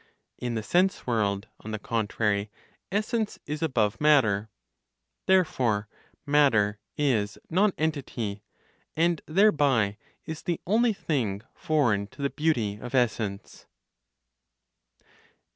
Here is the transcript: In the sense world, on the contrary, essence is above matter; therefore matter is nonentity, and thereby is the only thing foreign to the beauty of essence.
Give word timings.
In 0.39 0.55
the 0.55 0.63
sense 0.63 1.05
world, 1.05 1.47
on 1.59 1.69
the 1.69 1.77
contrary, 1.77 2.49
essence 2.91 3.37
is 3.45 3.61
above 3.61 4.01
matter; 4.01 4.49
therefore 5.27 5.87
matter 6.25 6.79
is 6.97 7.37
nonentity, 7.51 8.41
and 8.95 9.21
thereby 9.27 9.99
is 10.25 10.41
the 10.41 10.59
only 10.65 10.93
thing 10.93 11.43
foreign 11.53 12.07
to 12.07 12.23
the 12.23 12.31
beauty 12.31 12.79
of 12.81 12.95
essence. 12.95 13.67